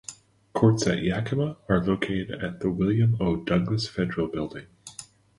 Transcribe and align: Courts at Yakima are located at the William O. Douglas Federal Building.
Courts 0.53 0.87
at 0.87 1.03
Yakima 1.03 1.57
are 1.69 1.85
located 1.85 2.31
at 2.43 2.59
the 2.59 2.71
William 2.71 3.15
O. 3.19 3.35
Douglas 3.35 3.87
Federal 3.87 4.25
Building. 4.29 4.65